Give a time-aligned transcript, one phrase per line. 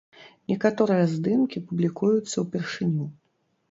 [0.51, 3.05] Некаторыя здымкі публікуюцца ўпершыню.